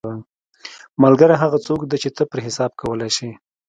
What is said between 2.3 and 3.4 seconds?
پرې حساب کولی شې.